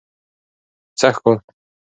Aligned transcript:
سږ 0.99 1.15
کال 1.23 1.37